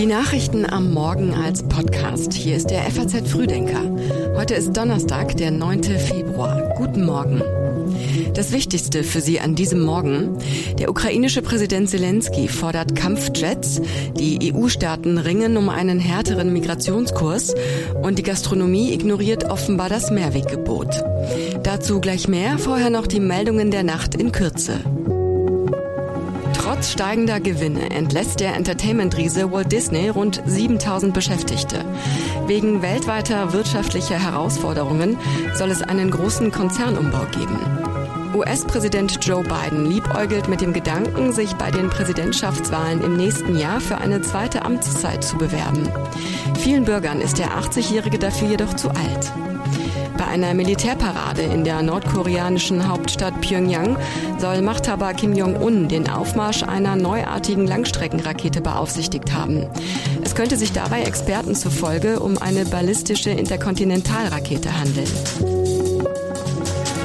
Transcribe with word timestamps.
Die 0.00 0.06
Nachrichten 0.06 0.64
am 0.64 0.94
Morgen 0.94 1.34
als 1.34 1.62
Podcast. 1.62 2.32
Hier 2.32 2.56
ist 2.56 2.70
der 2.70 2.90
FAZ 2.90 3.28
Frühdenker. 3.28 3.82
Heute 4.34 4.54
ist 4.54 4.74
Donnerstag, 4.74 5.36
der 5.36 5.50
9. 5.50 5.82
Februar. 5.82 6.72
Guten 6.78 7.04
Morgen. 7.04 7.42
Das 8.32 8.50
Wichtigste 8.50 9.04
für 9.04 9.20
Sie 9.20 9.40
an 9.40 9.54
diesem 9.54 9.82
Morgen. 9.82 10.38
Der 10.78 10.88
ukrainische 10.88 11.42
Präsident 11.42 11.90
Zelensky 11.90 12.48
fordert 12.48 12.96
Kampfjets. 12.96 13.82
Die 14.18 14.54
EU-Staaten 14.54 15.18
ringen 15.18 15.58
um 15.58 15.68
einen 15.68 15.98
härteren 15.98 16.50
Migrationskurs. 16.50 17.54
Und 18.02 18.18
die 18.18 18.22
Gastronomie 18.22 18.94
ignoriert 18.94 19.50
offenbar 19.50 19.90
das 19.90 20.10
Mehrweggebot. 20.10 20.88
Dazu 21.62 22.00
gleich 22.00 22.26
mehr. 22.26 22.56
Vorher 22.56 22.88
noch 22.88 23.06
die 23.06 23.20
Meldungen 23.20 23.70
der 23.70 23.82
Nacht 23.82 24.14
in 24.14 24.32
Kürze. 24.32 24.80
Trotz 26.80 26.92
steigender 26.92 27.40
Gewinne 27.40 27.90
entlässt 27.90 28.40
der 28.40 28.54
Entertainment-Riese 28.56 29.52
Walt 29.52 29.70
Disney 29.70 30.08
rund 30.08 30.40
7000 30.46 31.12
Beschäftigte. 31.12 31.84
Wegen 32.46 32.80
weltweiter 32.80 33.52
wirtschaftlicher 33.52 34.18
Herausforderungen 34.18 35.18
soll 35.52 35.70
es 35.70 35.82
einen 35.82 36.10
großen 36.10 36.50
Konzernumbau 36.50 37.26
geben. 37.32 37.58
US-Präsident 38.34 39.18
Joe 39.22 39.42
Biden 39.42 39.90
liebäugelt 39.90 40.48
mit 40.48 40.62
dem 40.62 40.72
Gedanken, 40.72 41.34
sich 41.34 41.52
bei 41.52 41.70
den 41.70 41.90
Präsidentschaftswahlen 41.90 43.02
im 43.02 43.14
nächsten 43.14 43.58
Jahr 43.58 43.82
für 43.82 43.98
eine 43.98 44.22
zweite 44.22 44.64
Amtszeit 44.64 45.22
zu 45.22 45.36
bewerben. 45.36 45.86
Vielen 46.60 46.86
Bürgern 46.86 47.20
ist 47.20 47.36
der 47.36 47.58
80-Jährige 47.58 48.18
dafür 48.18 48.48
jedoch 48.48 48.72
zu 48.72 48.88
alt. 48.88 49.30
Bei 50.20 50.26
einer 50.26 50.52
Militärparade 50.52 51.40
in 51.40 51.64
der 51.64 51.80
nordkoreanischen 51.80 52.86
Hauptstadt 52.86 53.40
Pyongyang 53.40 53.96
soll 54.36 54.60
Machthaber 54.60 55.14
Kim 55.14 55.34
Jong-un 55.34 55.88
den 55.88 56.10
Aufmarsch 56.10 56.62
einer 56.62 56.94
neuartigen 56.94 57.66
Langstreckenrakete 57.66 58.60
beaufsichtigt 58.60 59.32
haben. 59.32 59.66
Es 60.22 60.34
könnte 60.34 60.58
sich 60.58 60.72
dabei 60.72 61.04
Experten 61.04 61.54
zufolge 61.54 62.20
um 62.20 62.36
eine 62.36 62.66
ballistische 62.66 63.30
Interkontinentalrakete 63.30 64.78
handeln. 64.78 65.08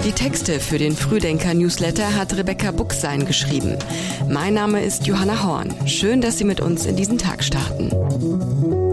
Die 0.04 0.12
Texte 0.12 0.60
für 0.60 0.78
den 0.78 0.94
Frühdenker-Newsletter 0.94 2.16
hat 2.16 2.36
Rebecca 2.36 2.72
Buchsein 2.72 3.26
geschrieben. 3.26 3.78
Mein 4.30 4.54
Name 4.56 4.84
ist 4.84 5.08
Johanna 5.08 5.42
Horn. 5.42 5.74
Schön, 5.88 6.20
dass 6.20 6.38
Sie 6.38 6.44
mit 6.44 6.60
uns 6.60 6.86
in 6.86 6.98
diesen 6.98 7.18
Tag 7.18 7.46
starten. 7.46 8.85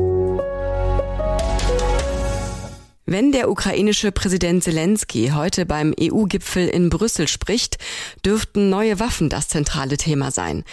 Wenn 3.13 3.31
der 3.31 3.51
ukrainische 3.51 4.11
Präsident 4.11 4.65
Zelensky 4.65 5.33
heute 5.35 5.67
beim 5.67 5.95
EU-Gipfel 6.01 6.67
in 6.67 6.89
Brüssel 6.89 7.29
spricht, 7.29 7.77
dürften 8.25 8.71
neue 8.71 9.01
Waffen 9.01 9.29
das 9.29 9.49
zentrale 9.49 9.99
Thema 9.99 10.31
sein. 10.31 10.65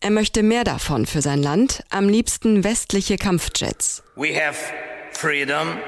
Er 0.00 0.10
möchte 0.10 0.42
mehr 0.42 0.62
davon 0.62 1.06
für 1.06 1.22
sein 1.22 1.42
Land, 1.42 1.84
am 1.88 2.06
liebsten 2.06 2.64
westliche 2.64 3.16
Kampfjets. 3.16 4.02
We 4.14 4.38
have 4.38 4.58
freedom. 5.12 5.78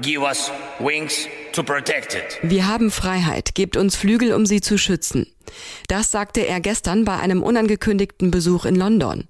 Give 0.00 0.20
us 0.20 0.48
wings 0.78 1.26
to 1.54 1.64
protect 1.64 2.14
it. 2.14 2.38
Wir 2.42 2.68
haben 2.68 2.92
Freiheit, 2.92 3.56
gebt 3.56 3.76
uns 3.76 3.96
Flügel, 3.96 4.34
um 4.34 4.46
sie 4.46 4.60
zu 4.60 4.78
schützen. 4.78 5.26
Das 5.88 6.12
sagte 6.12 6.46
er 6.46 6.60
gestern 6.60 7.04
bei 7.04 7.16
einem 7.16 7.42
unangekündigten 7.42 8.30
Besuch 8.30 8.64
in 8.64 8.76
London. 8.76 9.24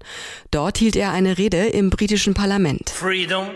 Dort 0.51 0.77
hielt 0.77 0.95
er 0.95 1.11
eine 1.11 1.39
Rede 1.39 1.65
im 1.65 1.89
britischen 1.89 2.35
Parlament. 2.35 2.91
Freedom 2.91 3.47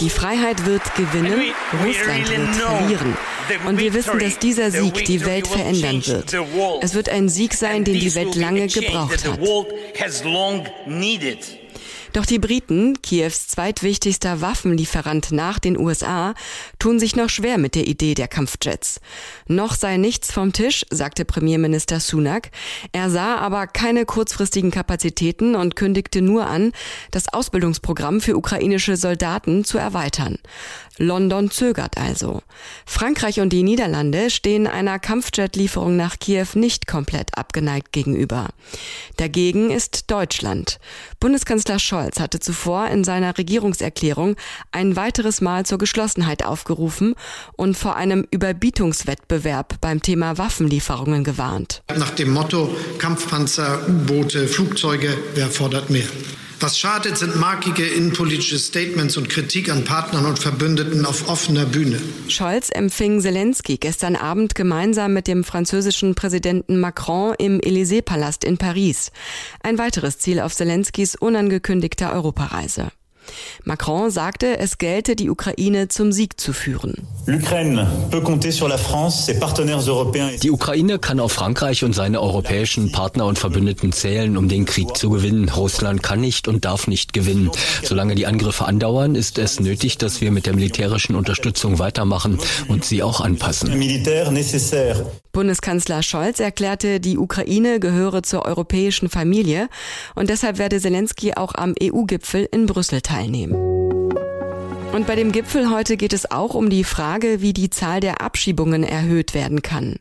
die 0.00 0.10
Freiheit 0.10 0.64
wird 0.66 0.82
gewinnen, 0.94 1.52
Russland 1.84 2.28
wird 2.30 2.54
verlieren. 2.54 3.16
Und 3.66 3.78
wir 3.80 3.92
wissen, 3.92 4.18
dass 4.20 4.38
dieser 4.38 4.70
Sieg 4.70 5.04
die 5.04 5.24
Welt 5.24 5.48
verändern 5.48 6.06
wird. 6.06 6.32
Es 6.80 6.94
wird 6.94 7.08
ein 7.08 7.28
Sieg 7.28 7.54
sein, 7.54 7.82
den 7.84 7.98
die 7.98 8.14
Welt 8.14 8.36
lange 8.36 8.68
gebraucht 8.68 9.24
hat. 9.26 9.40
Doch 12.12 12.26
die 12.26 12.38
Briten, 12.38 13.00
Kiews 13.02 13.48
zweitwichtigster 13.48 14.40
Waffenlieferant 14.40 15.32
nach 15.32 15.58
den 15.58 15.78
USA, 15.78 16.34
tun 16.78 16.98
sich 16.98 17.16
noch 17.16 17.28
schwer 17.28 17.58
mit 17.58 17.74
der 17.74 17.86
Idee 17.86 18.14
der 18.14 18.28
Kampfjets. 18.28 19.00
Noch 19.46 19.74
sei 19.74 19.96
nichts 19.96 20.32
vom 20.32 20.52
Tisch, 20.52 20.86
sagte 20.90 21.24
Premierminister 21.24 22.00
Sunak. 22.00 22.50
Er 22.92 23.10
sah 23.10 23.36
aber 23.36 23.66
keine 23.66 24.04
kurzfristigen 24.04 24.70
Kapazitäten 24.70 25.54
und 25.54 25.76
kündigte 25.76 26.22
nur 26.22 26.46
an, 26.46 26.72
das 27.10 27.32
Ausbildungsprogramm 27.32 28.20
für 28.20 28.36
ukrainische 28.36 28.96
Soldaten 28.96 29.64
zu 29.64 29.78
erweitern. 29.78 30.38
London 30.98 31.50
zögert 31.50 31.98
also. 31.98 32.42
Frankreich 32.86 33.40
und 33.40 33.52
die 33.52 33.62
Niederlande 33.62 34.30
stehen 34.30 34.66
einer 34.66 34.98
Kampfjet-Lieferung 34.98 35.96
nach 35.96 36.18
Kiew 36.18 36.46
nicht 36.54 36.86
komplett 36.86 37.36
abgeneigt 37.36 37.92
gegenüber. 37.92 38.48
Dagegen 39.16 39.70
ist 39.70 40.10
Deutschland. 40.10 40.78
Bundeskanzler 41.20 41.65
Scholz 41.78 42.20
hatte 42.20 42.38
zuvor 42.40 42.86
in 42.88 43.04
seiner 43.04 43.36
Regierungserklärung 43.36 44.36
ein 44.70 44.96
weiteres 44.96 45.40
Mal 45.40 45.66
zur 45.66 45.78
Geschlossenheit 45.78 46.44
aufgerufen 46.44 47.14
und 47.56 47.76
vor 47.76 47.96
einem 47.96 48.26
Überbietungswettbewerb 48.30 49.80
beim 49.80 50.00
Thema 50.00 50.38
Waffenlieferungen 50.38 51.24
gewarnt. 51.24 51.82
Nach 51.96 52.10
dem 52.10 52.30
Motto 52.30 52.74
Kampfpanzer, 52.98 53.88
U-Boote, 53.88 54.46
Flugzeuge, 54.48 55.16
wer 55.34 55.48
fordert 55.48 55.90
mehr? 55.90 56.06
Was 56.58 56.78
schadet, 56.78 57.18
sind 57.18 57.36
markige 57.36 57.84
innenpolitische 57.86 58.58
Statements 58.58 59.18
und 59.18 59.28
Kritik 59.28 59.70
an 59.70 59.84
Partnern 59.84 60.24
und 60.24 60.38
Verbündeten 60.38 61.04
auf 61.04 61.28
offener 61.28 61.66
Bühne. 61.66 62.00
Scholz 62.28 62.70
empfing 62.70 63.20
Zelensky 63.20 63.76
gestern 63.76 64.16
Abend 64.16 64.54
gemeinsam 64.54 65.12
mit 65.12 65.28
dem 65.28 65.44
französischen 65.44 66.14
Präsidenten 66.14 66.80
Macron 66.80 67.34
im 67.38 67.60
Élysée-Palast 67.60 68.42
in 68.42 68.56
Paris. 68.56 69.12
Ein 69.62 69.76
weiteres 69.76 70.18
Ziel 70.18 70.40
auf 70.40 70.54
Zelenskys 70.54 71.14
unangekündigter 71.14 72.14
Europareise. 72.14 72.90
Macron 73.64 74.10
sagte, 74.10 74.58
es 74.58 74.78
gelte, 74.78 75.16
die 75.16 75.30
Ukraine 75.30 75.88
zum 75.88 76.12
Sieg 76.12 76.40
zu 76.40 76.52
führen. 76.52 76.94
Die 80.42 80.50
Ukraine 80.50 80.98
kann 80.98 81.20
auf 81.20 81.32
Frankreich 81.32 81.84
und 81.84 81.94
seine 81.94 82.20
europäischen 82.20 82.92
Partner 82.92 83.26
und 83.26 83.38
Verbündeten 83.38 83.92
zählen, 83.92 84.36
um 84.36 84.48
den 84.48 84.64
Krieg 84.64 84.96
zu 84.96 85.10
gewinnen. 85.10 85.48
Russland 85.48 86.02
kann 86.02 86.20
nicht 86.20 86.48
und 86.48 86.64
darf 86.64 86.86
nicht 86.86 87.12
gewinnen. 87.12 87.50
Solange 87.82 88.14
die 88.14 88.26
Angriffe 88.26 88.66
andauern, 88.66 89.14
ist 89.14 89.38
es 89.38 89.60
nötig, 89.60 89.98
dass 89.98 90.20
wir 90.20 90.30
mit 90.30 90.46
der 90.46 90.54
militärischen 90.54 91.16
Unterstützung 91.16 91.78
weitermachen 91.78 92.38
und 92.68 92.84
sie 92.84 93.02
auch 93.02 93.20
anpassen. 93.20 93.72
Bundeskanzler 95.32 96.02
Scholz 96.02 96.40
erklärte, 96.40 96.98
die 96.98 97.18
Ukraine 97.18 97.78
gehöre 97.78 98.22
zur 98.22 98.46
europäischen 98.46 99.10
Familie 99.10 99.68
und 100.14 100.30
deshalb 100.30 100.56
werde 100.56 100.80
Zelensky 100.80 101.34
auch 101.34 101.54
am 101.54 101.74
EU-Gipfel 101.82 102.48
in 102.50 102.64
Brüssel 102.64 103.02
teilnehmen. 103.02 103.15
Und 104.96 105.06
bei 105.06 105.14
dem 105.14 105.30
Gipfel 105.30 105.70
heute 105.70 105.98
geht 105.98 106.14
es 106.14 106.30
auch 106.30 106.54
um 106.54 106.70
die 106.70 106.82
Frage, 106.82 107.42
wie 107.42 107.52
die 107.52 107.68
Zahl 107.68 108.00
der 108.00 108.22
Abschiebungen 108.22 108.82
erhöht 108.82 109.34
werden 109.34 109.60
kann. 109.60 109.96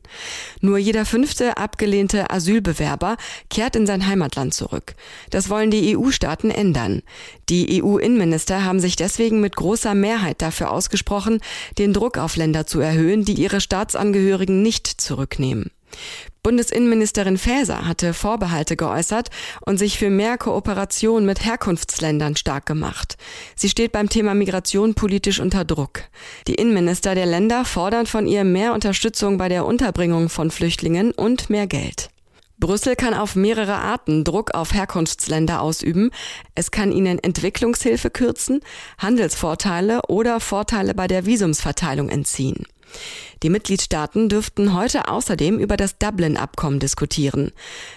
Nur 0.62 0.78
jeder 0.78 1.06
fünfte 1.06 1.58
abgelehnte 1.58 2.30
Asylbewerber 2.30 3.18
kehrt 3.50 3.76
in 3.76 3.86
sein 3.86 4.08
Heimatland 4.08 4.54
zurück. 4.54 4.96
Das 5.32 5.50
wollen 5.50 5.70
die 5.70 5.98
EU-Staaten 5.98 6.50
ändern. 6.50 7.02
Die 7.50 7.84
EU-Innenminister 7.84 8.64
haben 8.64 8.80
sich 8.80 8.96
deswegen 8.96 9.42
mit 9.42 9.58
großer 9.58 9.96
Mehrheit 9.96 10.42
dafür 10.42 10.72
ausgesprochen, 10.72 11.42
den 11.78 11.92
Druck 11.92 12.18
auf 12.18 12.38
Länder 12.38 12.66
zu 12.66 12.80
erhöhen, 12.80 13.26
die 13.26 13.34
ihre 13.34 13.60
Staatsangehörigen 13.60 14.62
nicht 14.62 14.88
zurücknehmen. 14.88 15.72
Bundesinnenministerin 16.44 17.38
Faeser 17.38 17.88
hatte 17.88 18.14
Vorbehalte 18.14 18.76
geäußert 18.76 19.30
und 19.66 19.78
sich 19.78 19.98
für 19.98 20.10
mehr 20.10 20.38
Kooperation 20.38 21.26
mit 21.26 21.44
Herkunftsländern 21.44 22.36
stark 22.36 22.66
gemacht. 22.66 23.18
Sie 23.56 23.70
steht 23.70 23.92
beim 23.92 24.10
Thema 24.10 24.36
Migration 24.36 24.94
politisch 24.94 25.40
unter 25.40 25.66
Druck. 25.66 26.02
Die 26.48 26.56
Innenminister 26.56 27.16
der 27.16 27.26
Länder 27.26 27.66
fordern 27.66 28.06
von 28.06 28.28
ihr 28.28 28.44
mehr 28.44 28.74
Unterstützung 28.74 29.38
bei 29.38 29.50
der 29.50 29.66
Unterbringung 29.66 30.30
von 30.30 30.52
Flüchtlingen 30.52 31.12
und 31.12 31.50
mehr 31.50 31.68
Geld. 31.68 32.10
Brüssel 32.58 32.96
kann 32.96 33.14
auf 33.14 33.36
mehrere 33.36 33.76
Arten 33.76 34.24
Druck 34.24 34.54
auf 34.54 34.74
Herkunftsländer 34.74 35.62
ausüben. 35.62 36.12
Es 36.56 36.72
kann 36.72 36.92
ihnen 36.92 37.20
Entwicklungshilfe 37.20 38.10
kürzen, 38.10 38.62
Handelsvorteile 38.98 40.04
oder 40.08 40.40
Vorteile 40.40 40.94
bei 40.94 41.08
der 41.08 41.26
Visumsverteilung 41.26 42.08
entziehen. 42.08 42.66
Die 43.44 43.50
Mitgliedstaaten 43.50 44.30
dürften 44.30 44.74
heute 44.74 45.08
außerdem 45.08 45.60
über 45.60 45.78
das 45.78 45.98
Dublin-Abkommen 45.98 46.80
diskutieren. 46.80 47.52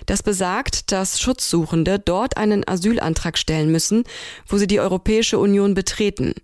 Das 0.06 0.22
besagt, 0.22 0.92
dass 0.92 1.20
Schutzsuchende 1.20 1.98
dort 1.98 2.36
einen 2.36 2.66
Asylantrag 2.68 3.38
stellen 3.38 3.70
müssen, 3.70 4.04
wo 4.46 4.58
sie 4.58 4.66
die 4.66 4.80
Europäische 4.80 5.38
Union 5.38 5.74
betreten. 5.74 6.34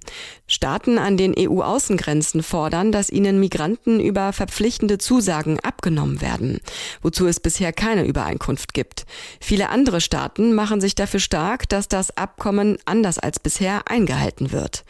Staaten 0.46 0.98
an 0.98 1.16
den 1.16 1.34
EU-Außengrenzen 1.36 2.42
fordern, 2.42 2.92
dass 2.92 3.10
ihnen 3.10 3.40
Migranten 3.40 4.00
über 4.00 4.32
verpflichtende 4.32 4.98
Zusagen 4.98 5.58
abgenommen 5.60 6.20
werden, 6.20 6.60
wozu 7.02 7.26
es 7.26 7.40
bisher 7.40 7.72
keine 7.72 8.06
Übereinkunft 8.06 8.74
gibt. 8.74 9.06
Viele 9.40 9.70
andere 9.70 10.00
Staaten 10.00 10.54
machen 10.54 10.80
sich 10.80 10.94
dafür 10.94 11.20
stark, 11.20 11.68
dass 11.68 11.88
das 11.88 12.16
Abkommen 12.16 12.78
anders 12.84 13.18
als 13.18 13.38
bisher 13.38 13.88
eingehalten 13.88 14.52
wird. 14.52 14.84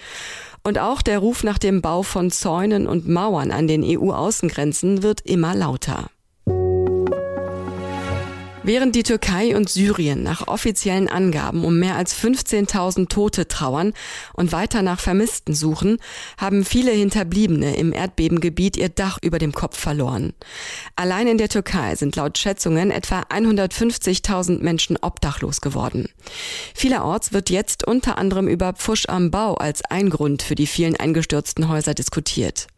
Und 0.67 0.79
auch 0.79 1.03
der 1.03 1.19
Ruf 1.19 1.45
nach 1.45 1.59
dem 1.59 1.83
Bau 1.83 2.03
von 2.03 2.31
Zäunen 2.31 2.87
und 2.87 3.07
Mauern 3.07 3.51
an 3.51 3.67
den 3.67 3.85
EU-Außengrenzen 3.85 5.03
wird 5.03 5.21
immer 5.21 5.55
lauter. 5.55 6.09
Während 8.67 8.97
die 8.97 9.03
Türkei 9.03 9.55
und 9.55 9.69
Syrien 9.69 10.23
nach 10.23 10.49
offiziellen 10.49 11.07
Angaben 11.07 11.67
um 11.67 11.79
mehr 11.79 11.97
als 11.97 12.19
15.000 12.19 13.11
Tote 13.11 13.47
trauern 13.47 13.93
und 14.33 14.53
weiter 14.53 14.81
nach 14.81 15.01
Vermissten 15.01 15.53
suchen, 15.53 15.99
haben 16.39 16.65
viele 16.65 16.91
Hinterbliebene 16.91 17.77
im 17.77 17.93
Erdbebengebiet 17.93 18.79
ihr 18.79 18.89
Dach 18.89 19.19
über 19.21 19.39
dem 19.39 19.53
Kopf 19.53 19.79
verloren. 19.79 20.33
Allein 20.97 21.27
in 21.27 21.37
der 21.37 21.51
Türkei 21.51 21.95
sind 21.95 22.17
laut 22.17 22.39
Schätzungen 22.39 22.91
etwa 22.91 23.21
150.000 23.21 24.63
Menschen 24.63 24.97
obdachlos 24.97 25.61
geworden. 25.61 26.09
Vielerorts 26.75 27.35
wird 27.35 27.51
jetzt 27.51 27.87
unter 27.87 28.17
anderem 28.17 28.49
über 28.49 28.73
Pfusch 28.73 29.05
am 29.11 29.31
Bau 29.31 29.57
als 29.57 29.83
ein 29.91 30.09
Grund 30.09 30.43
für 30.43 30.55
die 30.55 30.67
vielen 30.67 30.97
eingestürzten 30.97 31.69
Häuser 31.69 31.93
diskutiert. 31.93 32.69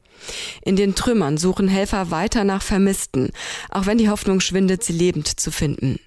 In 0.63 0.77
den 0.77 0.95
Trümmern 0.95 1.39
suchen 1.39 1.69
Helfer 1.69 2.11
weiter 2.11 2.45
nach 2.45 2.63
Vermissten, 2.63 3.31
auch 3.71 3.87
wenn 3.87 3.99
die 3.99 4.09
Hoffnung 4.09 4.41
schwindet, 4.41 4.83
sie 4.83 4.93
lebend 4.93 5.41
zu 5.41 5.51
finden. 5.51 5.99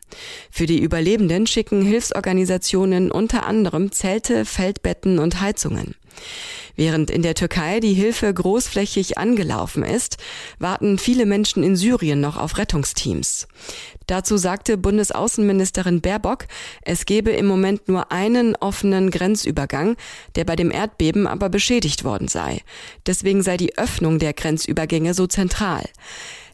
Für 0.52 0.66
die 0.66 0.80
Überlebenden 0.80 1.48
schicken 1.48 1.82
Hilfsorganisationen 1.82 3.12
unter 3.12 3.46
anderem 3.46 3.92
Zelte, 3.92 4.46
Feldbetten 4.46 5.20
und 5.20 5.42
Heizungen. 5.42 5.96
Während 6.80 7.12
in 7.12 7.24
der 7.24 7.36
Türkei 7.36 7.82
die 7.82 7.94
Hilfe 7.94 8.34
großflächig 8.34 9.18
angelaufen 9.18 9.84
ist, 9.84 10.16
warten 10.60 10.98
viele 10.98 11.26
Menschen 11.26 11.62
in 11.62 11.76
Syrien 11.76 12.22
noch 12.22 12.38
auf 12.38 12.58
Rettungsteams. 12.58 13.50
Dazu 14.08 14.38
sagte 14.38 14.78
Bundesaußenministerin 14.78 16.00
Baerbock, 16.00 16.46
es 16.82 17.06
gebe 17.06 17.32
im 17.32 17.48
Moment 17.48 17.90
nur 17.90 18.14
einen 18.14 18.56
offenen 18.56 19.12
Grenzübergang, 19.12 19.98
der 20.36 20.46
bei 20.46 20.56
dem 20.56 20.72
Erdbeben 20.72 21.28
aber 21.28 21.50
beschädigt 21.50 22.06
worden 22.06 22.30
sei. 22.30 22.62
Deswegen 23.06 23.44
sei 23.44 23.58
die 23.58 23.78
Öffnung 23.78 24.18
der 24.18 24.32
Grenzübergänge 24.32 25.14
so 25.14 25.28
zentral. 25.28 25.84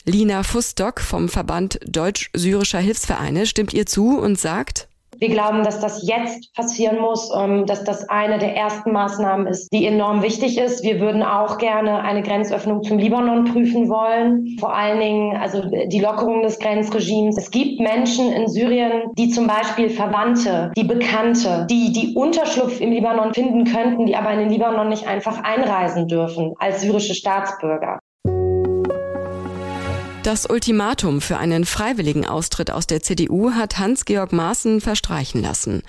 Lina 0.05 0.41
Fustock 0.41 1.01
vom 1.01 1.29
Verband 1.29 1.79
Deutsch-Syrischer 1.85 2.79
Hilfsvereine 2.79 3.45
stimmt 3.45 3.75
ihr 3.75 3.85
zu 3.85 4.17
und 4.17 4.39
sagt, 4.39 4.87
wir 5.19 5.29
glauben, 5.29 5.63
dass 5.63 5.79
das 5.79 6.07
jetzt 6.07 6.53
passieren 6.53 6.99
muss, 6.99 7.31
ähm, 7.35 7.65
dass 7.65 7.83
das 7.83 8.07
eine 8.09 8.37
der 8.37 8.55
ersten 8.55 8.91
Maßnahmen 8.91 9.47
ist, 9.47 9.71
die 9.71 9.85
enorm 9.85 10.21
wichtig 10.21 10.57
ist. 10.57 10.83
Wir 10.83 10.99
würden 10.99 11.23
auch 11.23 11.57
gerne 11.57 12.01
eine 12.01 12.21
Grenzöffnung 12.21 12.83
zum 12.83 12.97
Libanon 12.97 13.45
prüfen 13.45 13.89
wollen. 13.89 14.57
Vor 14.59 14.75
allen 14.75 14.99
Dingen 14.99 15.37
also 15.37 15.63
die 15.87 15.99
Lockerung 15.99 16.41
des 16.41 16.59
Grenzregimes. 16.59 17.37
Es 17.37 17.51
gibt 17.51 17.79
Menschen 17.79 18.31
in 18.31 18.47
Syrien, 18.47 19.11
die 19.17 19.29
zum 19.29 19.47
Beispiel 19.47 19.89
Verwandte, 19.89 20.71
die 20.75 20.83
Bekannte, 20.83 21.67
die 21.69 21.91
die 21.91 22.15
Unterschlupf 22.15 22.81
im 22.81 22.91
Libanon 22.91 23.33
finden 23.33 23.65
könnten, 23.65 24.05
die 24.05 24.15
aber 24.15 24.31
in 24.31 24.39
den 24.39 24.49
Libanon 24.49 24.89
nicht 24.89 25.07
einfach 25.07 25.43
einreisen 25.43 26.07
dürfen 26.07 26.53
als 26.59 26.81
syrische 26.81 27.15
Staatsbürger. 27.15 27.99
Das 30.25 30.49
Ultimatum 30.49 31.21
für 31.21 31.37
einen 31.37 31.65
freiwilligen 31.65 32.25
Austritt 32.25 32.71
aus 32.71 32.87
der 32.87 33.03
CDU 33.03 33.51
hat 33.51 33.77
Hans-Georg 33.77 34.33
Maaßen 34.33 34.81
verstreichen 34.81 35.39
lassen. 35.39 35.83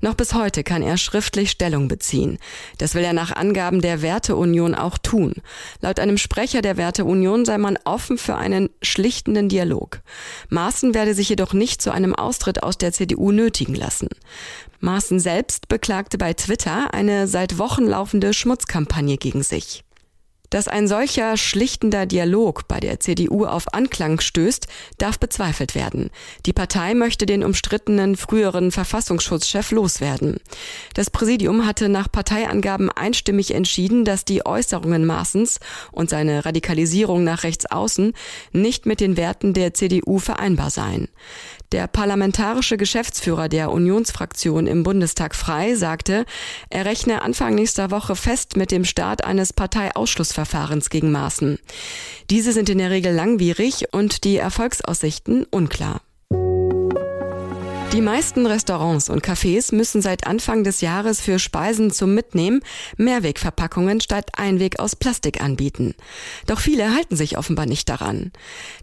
Noch 0.00 0.14
bis 0.14 0.32
heute 0.32 0.64
kann 0.64 0.82
er 0.82 0.96
schriftlich 0.96 1.50
Stellung 1.50 1.88
beziehen. 1.88 2.38
Das 2.78 2.94
will 2.94 3.04
er 3.04 3.12
nach 3.12 3.36
Angaben 3.36 3.82
der 3.82 4.00
Werteunion 4.00 4.74
auch 4.74 4.96
tun. 4.96 5.34
Laut 5.82 6.00
einem 6.00 6.16
Sprecher 6.16 6.62
der 6.62 6.78
Werteunion 6.78 7.44
sei 7.44 7.58
man 7.58 7.78
offen 7.84 8.16
für 8.16 8.36
einen 8.36 8.70
schlichtenden 8.80 9.50
Dialog. 9.50 10.00
Maaßen 10.48 10.94
werde 10.94 11.12
sich 11.12 11.28
jedoch 11.28 11.52
nicht 11.52 11.82
zu 11.82 11.90
einem 11.90 12.14
Austritt 12.14 12.62
aus 12.62 12.78
der 12.78 12.92
CDU 12.94 13.30
nötigen 13.30 13.74
lassen. 13.74 14.08
Maaßen 14.80 15.20
selbst 15.20 15.68
beklagte 15.68 16.16
bei 16.16 16.32
Twitter 16.32 16.94
eine 16.94 17.28
seit 17.28 17.58
Wochen 17.58 17.84
laufende 17.84 18.32
Schmutzkampagne 18.32 19.18
gegen 19.18 19.42
sich. 19.42 19.84
Dass 20.52 20.68
ein 20.68 20.86
solcher 20.86 21.38
schlichtender 21.38 22.04
Dialog 22.04 22.68
bei 22.68 22.78
der 22.78 23.00
CDU 23.00 23.46
auf 23.46 23.72
Anklang 23.72 24.20
stößt, 24.20 24.66
darf 24.98 25.18
bezweifelt 25.18 25.74
werden. 25.74 26.10
Die 26.44 26.52
Partei 26.52 26.92
möchte 26.92 27.24
den 27.24 27.42
umstrittenen 27.42 28.18
früheren 28.18 28.70
Verfassungsschutzchef 28.70 29.70
loswerden. 29.70 30.36
Das 30.92 31.08
Präsidium 31.08 31.64
hatte 31.64 31.88
nach 31.88 32.12
Parteiangaben 32.12 32.90
einstimmig 32.90 33.54
entschieden, 33.54 34.04
dass 34.04 34.26
die 34.26 34.44
Äußerungen 34.44 35.06
Maaßens 35.06 35.58
und 35.90 36.10
seine 36.10 36.44
Radikalisierung 36.44 37.24
nach 37.24 37.44
rechts 37.44 37.64
außen 37.64 38.12
nicht 38.52 38.84
mit 38.84 39.00
den 39.00 39.16
Werten 39.16 39.54
der 39.54 39.72
CDU 39.72 40.18
vereinbar 40.18 40.68
seien. 40.68 41.08
Der 41.72 41.86
parlamentarische 41.86 42.76
Geschäftsführer 42.76 43.48
der 43.48 43.70
Unionsfraktion 43.70 44.66
im 44.66 44.82
Bundestag 44.82 45.34
Frei 45.34 45.74
sagte, 45.74 46.26
er 46.68 46.84
rechne 46.84 47.22
Anfang 47.22 47.54
nächster 47.54 47.90
Woche 47.90 48.14
fest 48.14 48.58
mit 48.58 48.70
dem 48.70 48.84
Start 48.84 49.24
eines 49.24 49.54
Parteiausschlussverfahrens 49.54 50.41
gegen 50.90 51.10
Maaßen. 51.10 51.58
Diese 52.30 52.52
sind 52.52 52.68
in 52.68 52.78
der 52.78 52.90
Regel 52.90 53.14
langwierig 53.14 53.92
und 53.92 54.24
die 54.24 54.36
Erfolgsaussichten 54.36 55.44
unklar. 55.44 56.02
Die 57.92 58.00
meisten 58.00 58.46
Restaurants 58.46 59.10
und 59.10 59.22
Cafés 59.22 59.74
müssen 59.74 60.00
seit 60.00 60.26
Anfang 60.26 60.64
des 60.64 60.80
Jahres 60.80 61.20
für 61.20 61.38
Speisen 61.38 61.90
zum 61.90 62.14
Mitnehmen 62.14 62.62
Mehrwegverpackungen 62.96 64.00
statt 64.00 64.30
Einweg 64.34 64.80
aus 64.80 64.96
Plastik 64.96 65.42
anbieten. 65.42 65.94
Doch 66.46 66.58
viele 66.58 66.94
halten 66.94 67.16
sich 67.16 67.36
offenbar 67.36 67.66
nicht 67.66 67.90
daran. 67.90 68.32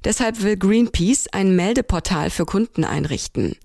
Deshalb 0.04 0.44
will 0.44 0.58
Greenpeace 0.58 1.28
ein 1.32 1.56
Meldeportal 1.56 2.30
für 2.30 2.46
Kunden 2.46 2.84
einrichten. 2.84 3.56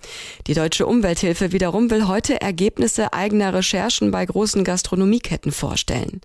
Die 0.47 0.55
Deutsche 0.55 0.87
Umwelthilfe 0.87 1.53
wiederum 1.53 1.91
will 1.91 2.09
heute 2.09 2.41
Ergebnisse 2.41 3.13
eigener 3.13 3.53
Recherchen 3.53 4.11
bei 4.13 4.25
großen 4.25 4.65
Gastronomieketten 4.65 5.53
vorstellen. 5.53 6.23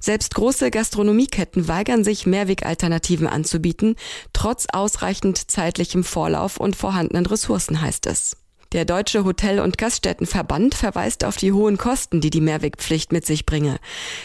Selbst 0.00 0.34
große 0.34 0.70
Gastronomieketten 0.70 1.66
weigern 1.66 2.04
sich, 2.04 2.26
Mehrwegalternativen 2.26 3.26
anzubieten, 3.26 3.96
trotz 4.34 4.66
ausreichend 4.70 5.50
zeitlichem 5.50 6.04
Vorlauf 6.04 6.58
und 6.58 6.76
vorhandenen 6.76 7.24
Ressourcen 7.24 7.80
heißt 7.80 8.04
es. 8.04 8.36
Der 8.72 8.84
Deutsche 8.84 9.24
Hotel- 9.24 9.58
und 9.58 9.78
Gaststättenverband 9.78 10.76
verweist 10.76 11.24
auf 11.24 11.36
die 11.36 11.50
hohen 11.50 11.76
Kosten, 11.76 12.20
die 12.20 12.30
die 12.30 12.40
Mehrwegpflicht 12.40 13.10
mit 13.10 13.26
sich 13.26 13.44
bringe. 13.44 13.80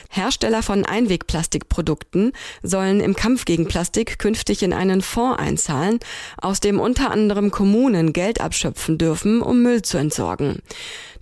Hersteller 0.09 0.61
von 0.61 0.85
Einwegplastikprodukten 0.85 2.31
sollen 2.61 2.99
im 2.99 3.15
Kampf 3.15 3.45
gegen 3.45 3.67
Plastik 3.67 4.19
künftig 4.19 4.61
in 4.61 4.71
einen 4.71 5.01
Fonds 5.01 5.39
einzahlen, 5.39 5.99
aus 6.37 6.59
dem 6.59 6.79
unter 6.79 7.09
anderem 7.09 7.49
Kommunen 7.49 8.13
Geld 8.13 8.39
abschöpfen 8.39 8.99
dürfen, 8.99 9.41
um 9.41 9.63
Müll 9.63 9.81
zu 9.81 9.97
entsorgen. 9.97 10.61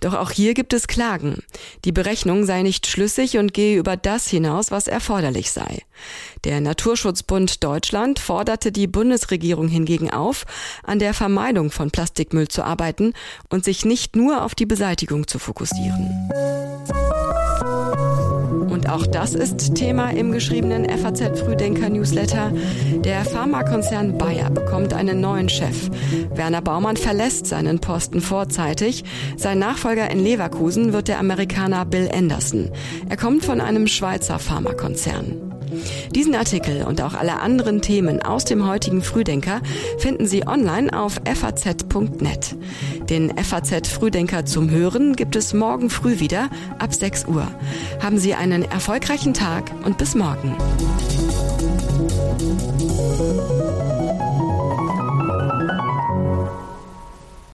Doch 0.00 0.12
auch 0.12 0.30
hier 0.30 0.52
gibt 0.52 0.74
es 0.74 0.86
Klagen. 0.86 1.42
Die 1.86 1.92
Berechnung 1.92 2.44
sei 2.44 2.60
nicht 2.60 2.86
schlüssig 2.86 3.38
und 3.38 3.54
gehe 3.54 3.78
über 3.78 3.96
das 3.96 4.28
hinaus, 4.28 4.70
was 4.70 4.86
erforderlich 4.86 5.50
sei. 5.50 5.80
Der 6.44 6.60
Naturschutzbund 6.60 7.64
Deutschland 7.64 8.18
forderte 8.18 8.70
die 8.70 8.86
Bundesregierung 8.86 9.68
hingegen 9.68 10.10
auf, 10.10 10.44
an 10.82 10.98
der 10.98 11.14
Vermeidung 11.14 11.70
von 11.70 11.90
Plastikmüll 11.90 12.48
zu 12.48 12.64
arbeiten 12.64 13.13
und 13.50 13.64
sich 13.64 13.84
nicht 13.84 14.16
nur 14.16 14.44
auf 14.44 14.54
die 14.54 14.66
Beseitigung 14.66 15.26
zu 15.26 15.38
fokussieren. 15.38 16.10
Und 18.68 18.90
auch 18.90 19.06
das 19.06 19.34
ist 19.34 19.76
Thema 19.76 20.10
im 20.10 20.32
geschriebenen 20.32 20.88
FAZ 20.88 21.40
Frühdenker 21.40 21.88
Newsletter. 21.88 22.52
Der 23.04 23.24
Pharmakonzern 23.24 24.18
Bayer 24.18 24.50
bekommt 24.50 24.92
einen 24.92 25.20
neuen 25.20 25.48
Chef. 25.48 25.90
Werner 26.34 26.60
Baumann 26.60 26.96
verlässt 26.96 27.46
seinen 27.46 27.78
Posten 27.78 28.20
vorzeitig. 28.20 29.04
Sein 29.36 29.60
Nachfolger 29.60 30.10
in 30.10 30.18
Leverkusen 30.18 30.92
wird 30.92 31.08
der 31.08 31.20
Amerikaner 31.20 31.84
Bill 31.84 32.10
Anderson. 32.12 32.72
Er 33.08 33.16
kommt 33.16 33.44
von 33.44 33.60
einem 33.60 33.86
Schweizer 33.86 34.38
Pharmakonzern. 34.38 35.43
Diesen 36.14 36.34
Artikel 36.34 36.84
und 36.84 37.00
auch 37.00 37.14
alle 37.14 37.40
anderen 37.40 37.82
Themen 37.82 38.22
aus 38.22 38.44
dem 38.44 38.66
heutigen 38.66 39.02
Frühdenker 39.02 39.60
finden 39.98 40.26
Sie 40.26 40.46
online 40.46 40.96
auf 40.98 41.20
faz.net. 41.24 42.56
Den 43.10 43.36
FAZ 43.36 43.88
Frühdenker 43.88 44.46
zum 44.46 44.70
Hören 44.70 45.14
gibt 45.16 45.36
es 45.36 45.52
morgen 45.52 45.90
früh 45.90 46.20
wieder 46.20 46.48
ab 46.78 46.94
6 46.94 47.26
Uhr. 47.26 47.46
Haben 48.02 48.18
Sie 48.18 48.34
einen 48.34 48.62
erfolgreichen 48.62 49.34
Tag 49.34 49.70
und 49.84 49.98
bis 49.98 50.14
morgen. 50.14 50.54